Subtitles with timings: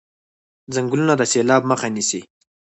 [0.73, 2.21] ځنګلونه د سیلاب مخه نیسي.